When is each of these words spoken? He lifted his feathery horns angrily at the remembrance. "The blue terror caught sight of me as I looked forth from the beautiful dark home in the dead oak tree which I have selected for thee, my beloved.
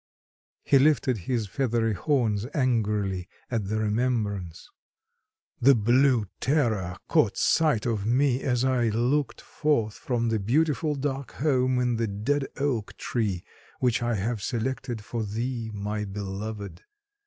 He 0.63 0.79
lifted 0.79 1.15
his 1.29 1.45
feathery 1.45 1.93
horns 1.93 2.47
angrily 2.55 3.29
at 3.51 3.65
the 3.67 3.77
remembrance. 3.77 4.67
"The 5.61 5.75
blue 5.75 6.25
terror 6.39 6.97
caught 7.07 7.37
sight 7.37 7.85
of 7.85 8.03
me 8.07 8.41
as 8.41 8.65
I 8.65 8.89
looked 8.89 9.41
forth 9.41 9.93
from 9.93 10.29
the 10.29 10.39
beautiful 10.39 10.95
dark 10.95 11.33
home 11.33 11.77
in 11.77 11.97
the 11.97 12.07
dead 12.07 12.47
oak 12.57 12.97
tree 12.97 13.43
which 13.79 14.01
I 14.01 14.15
have 14.15 14.41
selected 14.41 15.03
for 15.05 15.21
thee, 15.23 15.69
my 15.71 16.05
beloved. 16.05 16.81